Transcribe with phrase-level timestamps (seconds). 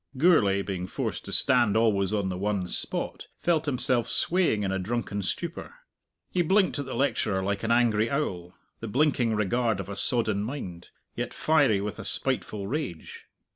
[0.17, 4.79] Gourlay, being forced to stand always on the one spot, felt himself swaying in a
[4.79, 5.75] drunken stupor.
[6.31, 10.41] He blinked at the lecturer like an angry owl the blinking regard of a sodden
[10.41, 13.25] mind, yet fiery with a spiteful rage.